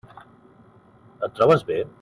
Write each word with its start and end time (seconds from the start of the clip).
Et 1.27 1.31
trobes 1.41 1.63
bé? 1.71 1.81